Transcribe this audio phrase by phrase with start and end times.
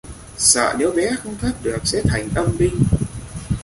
[0.37, 2.83] Sợ nếu bé không thoát được sẽ thành âm binh